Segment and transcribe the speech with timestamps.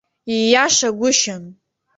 [0.37, 1.43] Ииашагәышьан.